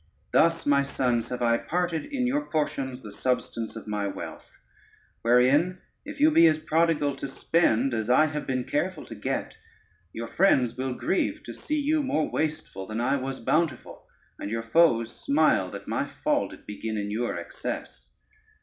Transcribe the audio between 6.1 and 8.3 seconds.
you be as prodigal to spend as I